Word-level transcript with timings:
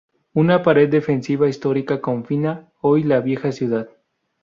Una 0.33 0.63
pared 0.63 0.89
defensiva 0.89 1.47
histórica 1.47 2.01
confina 2.01 2.71
hoy 2.81 3.03
la 3.03 3.19
vieja 3.21 3.51
ciudad. 3.51 3.87